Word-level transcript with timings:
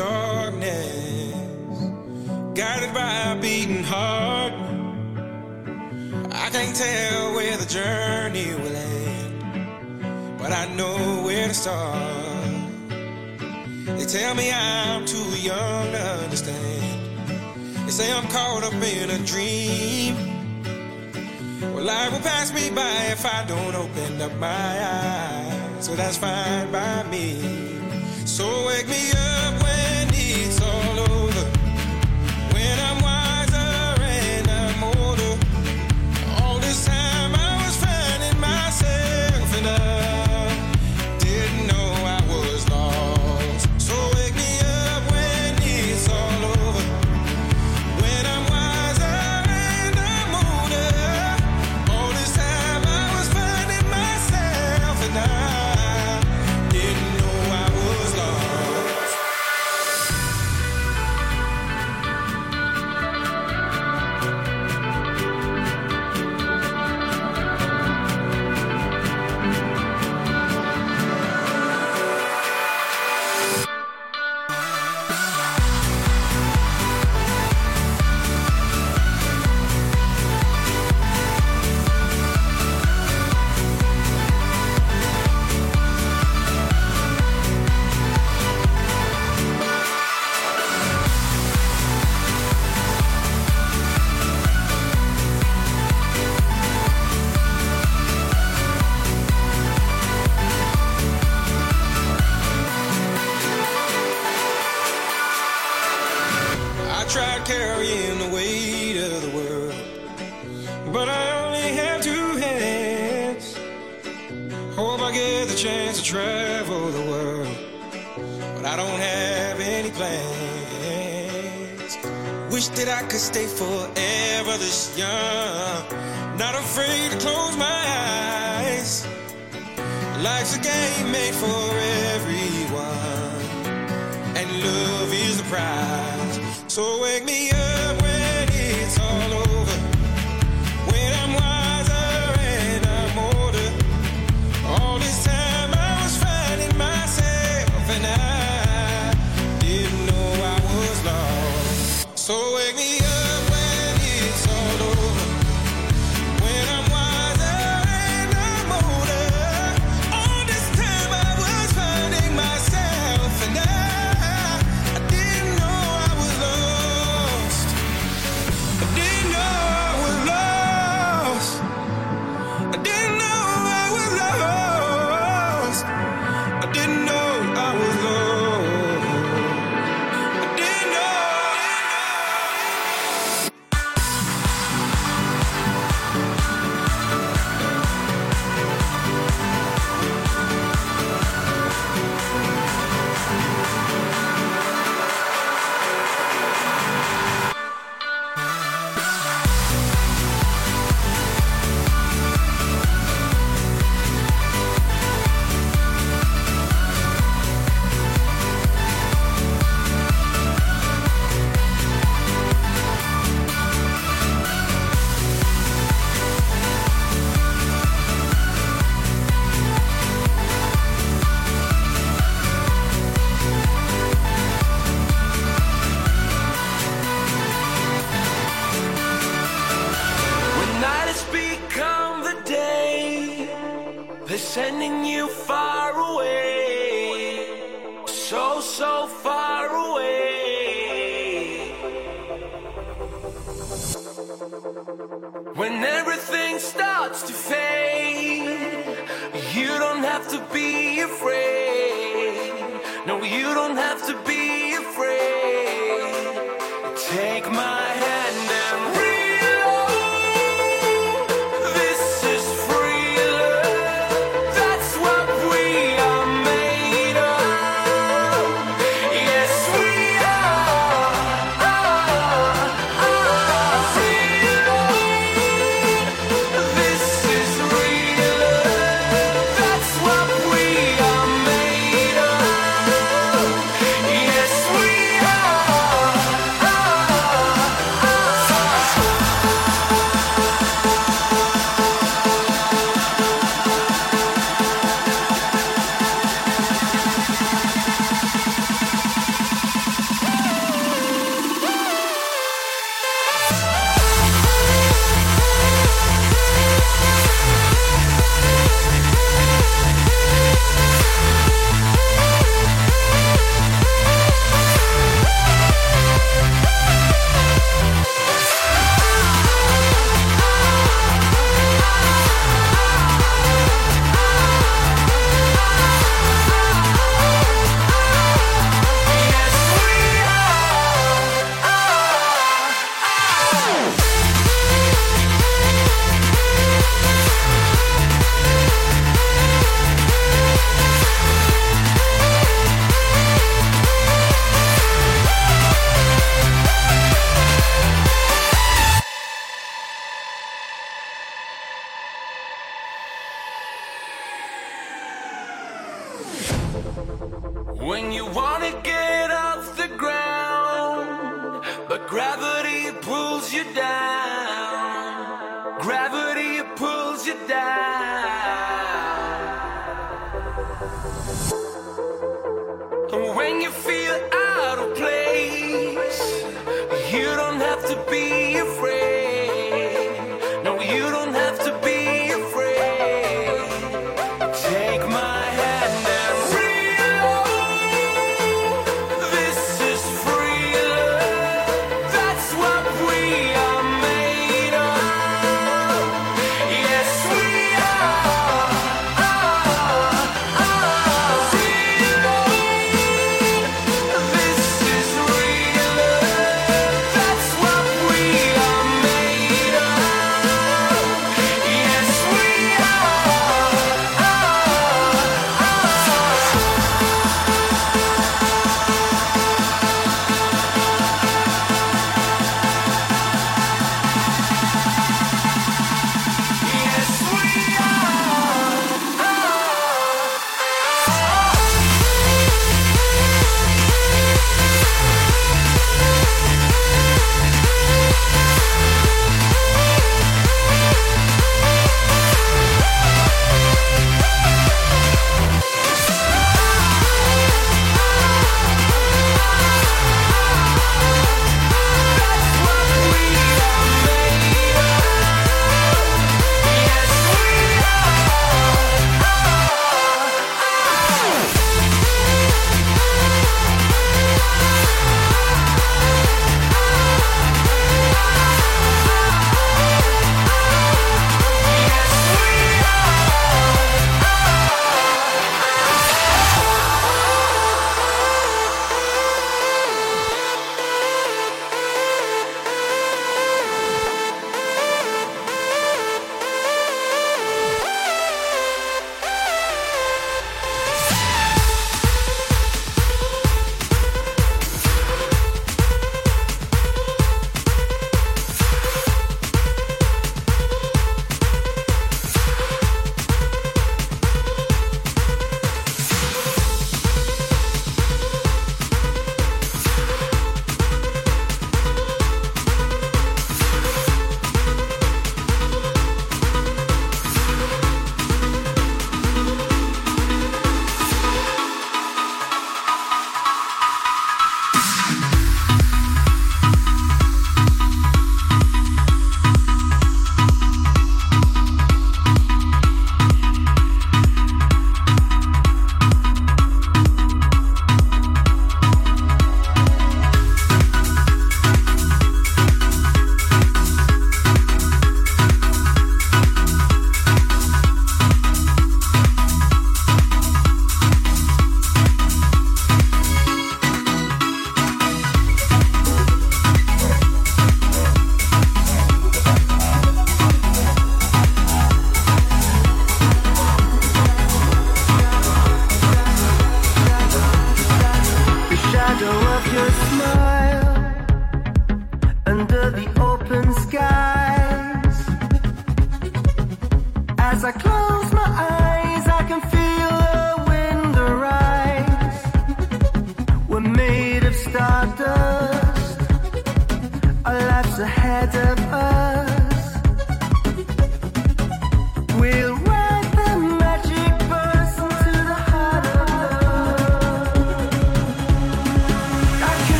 darkness, 0.00 0.29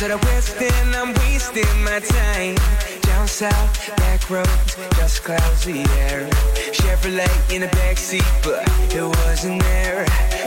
to 0.00 0.08
the 0.08 0.16
west 0.32 0.56
and 0.56 0.96
I'm 0.96 1.12
wasting 1.20 1.68
my 1.84 2.00
time. 2.00 2.56
Down 3.02 3.28
south, 3.28 3.94
back 3.96 4.30
roads, 4.30 4.76
just 4.96 5.22
clouds 5.24 5.64
the 5.66 5.84
air. 6.08 6.24
Chevrolet 6.72 7.28
in 7.52 7.60
the 7.60 7.68
backseat, 7.68 8.24
but 8.42 8.64
it 8.96 9.04
wasn't 9.04 9.60
there. 9.60 10.06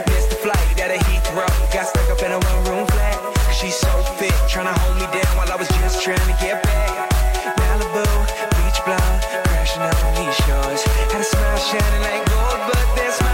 Missed 0.09 0.31
the 0.31 0.39
flight 0.41 0.79
at 0.81 0.89
a 0.89 0.97
Heathrow, 1.05 1.45
got 1.71 1.85
stuck 1.85 2.09
up 2.09 2.21
in 2.25 2.31
a 2.31 2.39
one-room 2.39 2.87
flat. 2.87 3.19
She's 3.53 3.75
so 3.75 3.93
fit, 4.17 4.33
trying 4.49 4.73
to 4.73 4.79
hold 4.81 4.95
me 4.97 5.05
down 5.13 5.37
while 5.37 5.51
I 5.51 5.55
was 5.55 5.67
just 5.77 6.01
trying 6.01 6.17
to 6.17 6.37
get 6.41 6.63
back. 6.63 7.13
Malibu, 7.61 8.05
beach 8.57 8.79
blonde, 8.85 9.21
crashing 9.53 9.85
on 9.85 10.13
these 10.17 10.37
shores. 10.49 10.81
Had 11.13 11.21
a 11.21 11.29
smile 11.29 11.59
shining 11.69 12.01
like 12.01 12.25
gold, 12.25 12.59
but 12.73 12.87
that 12.97 13.13
smile 13.13 13.32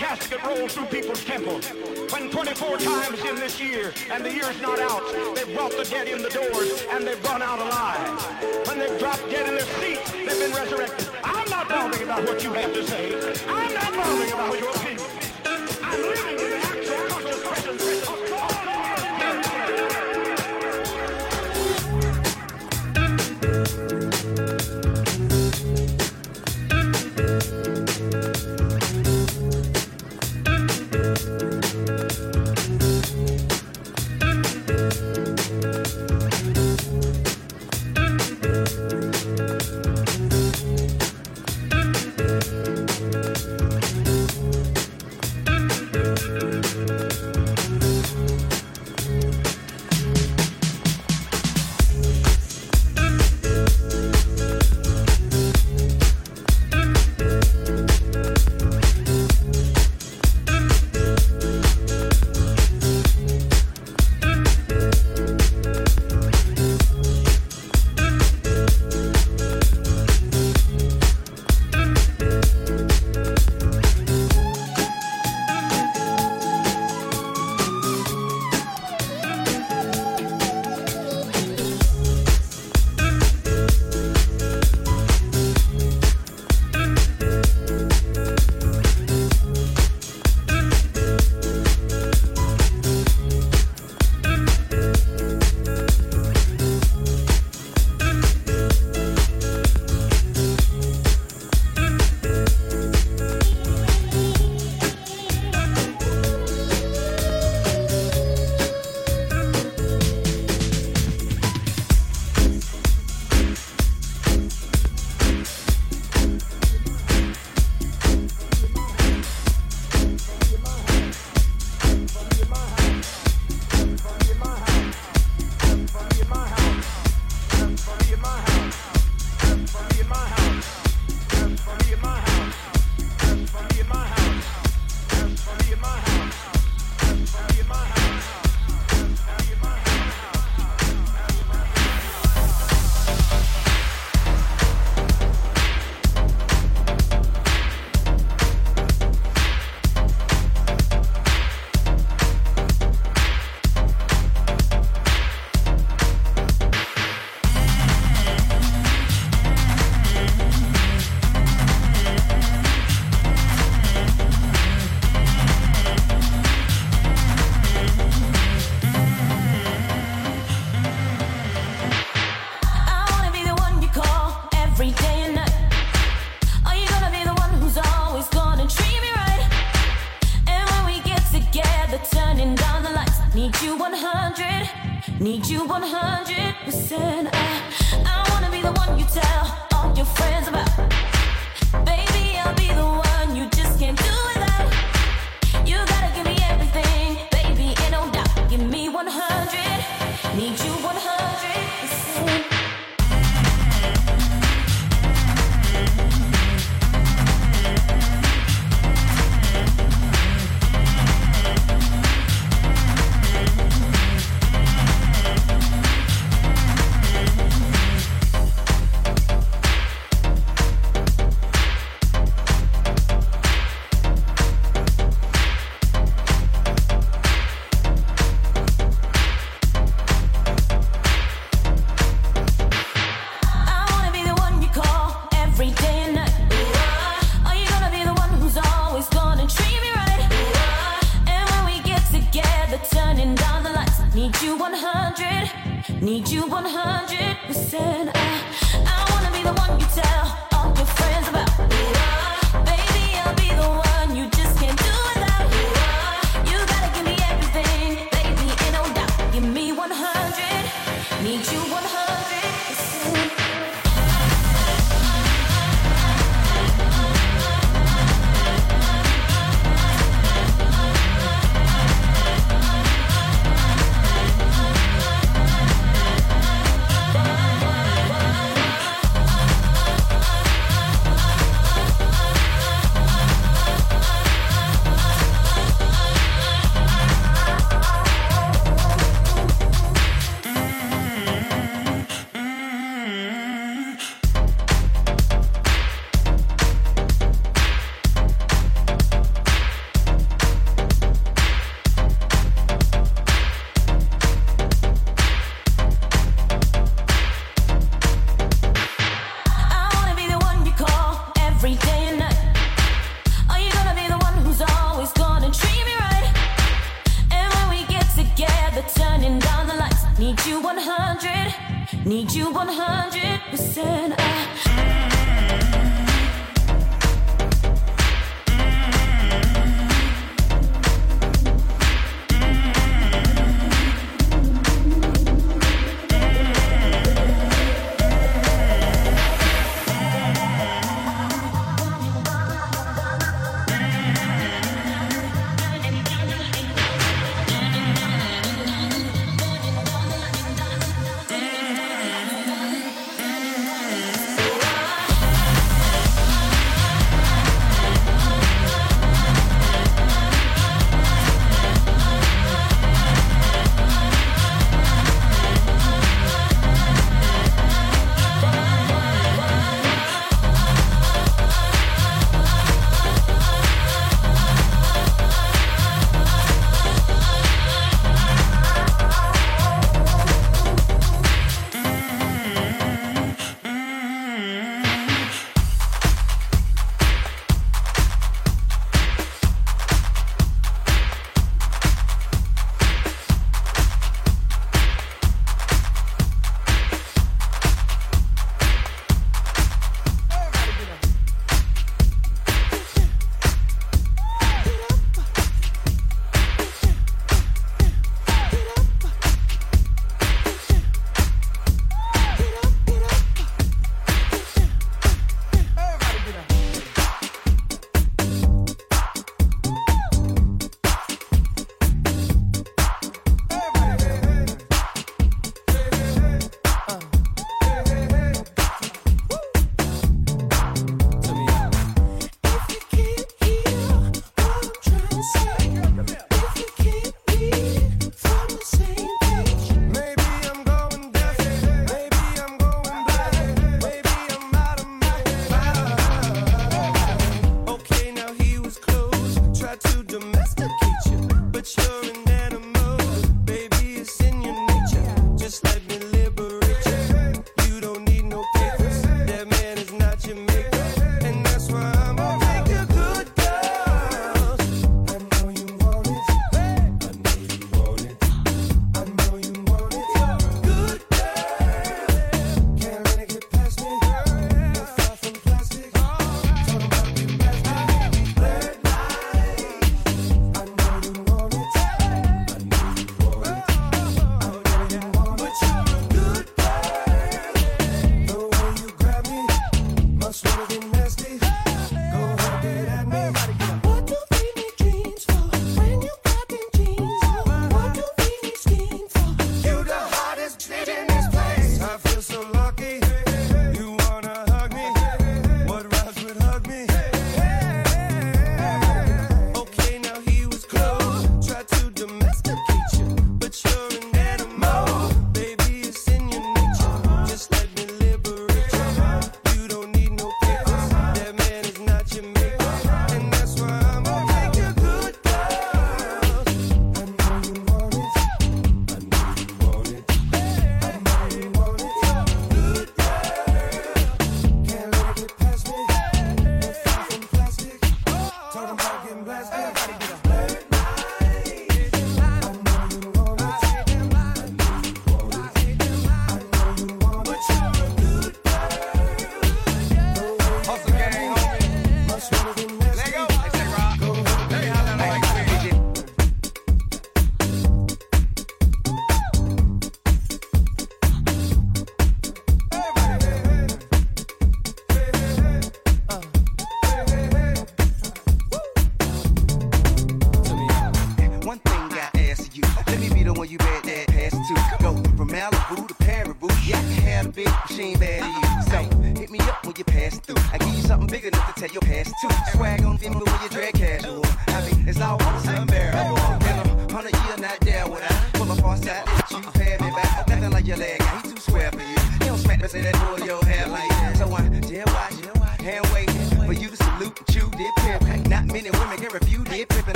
casket 0.00 0.42
rolled 0.42 0.70
through 0.72 0.86
people's 0.86 1.22
temple. 1.26 1.60
When 2.08 2.30
24 2.30 2.78
times 2.78 3.20
in 3.20 3.36
this 3.36 3.60
year, 3.60 3.92
and 4.10 4.24
the 4.24 4.32
year's 4.32 4.58
not 4.62 4.78
out, 4.80 5.02
they've 5.34 5.54
brought 5.54 5.72
the 5.72 5.84
dead 5.84 6.08
in 6.08 6.22
the 6.22 6.30
doors, 6.30 6.86
and 6.90 7.06
they've 7.06 7.22
run 7.24 7.42
out 7.42 7.58
alive. 7.58 8.66
When 8.66 8.78
they've 8.78 8.98
dropped 8.98 9.28
dead 9.28 9.46
in 9.46 9.56
their 9.56 9.70
seats, 9.78 10.10
they've 10.12 10.40
been 10.40 10.52
resurrected. 10.52 11.06
I'm 11.22 11.48
not 11.50 11.68
bothering 11.68 12.02
about 12.02 12.24
what 12.24 12.42
you 12.42 12.50
have 12.54 12.72
to 12.72 12.82
say. 12.82 12.99